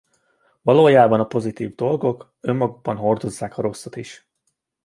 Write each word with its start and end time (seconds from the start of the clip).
Valójában 0.61 1.19
a 1.19 1.25
pozitív 1.25 1.75
dolgok 1.75 2.33
önmagukban 2.39 2.95
hordozzák 2.97 3.57
a 3.57 3.61
rosszat 3.61 3.95
is. 3.95 4.27